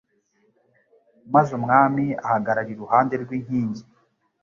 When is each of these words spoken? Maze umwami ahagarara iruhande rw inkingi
Maze 1.33 1.51
umwami 1.59 2.05
ahagarara 2.25 2.69
iruhande 2.73 3.15
rw 3.23 3.29
inkingi 3.37 3.83